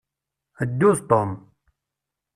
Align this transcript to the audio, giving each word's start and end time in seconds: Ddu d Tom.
Ddu 0.69 0.91
d 0.97 0.99
Tom. 1.09 1.31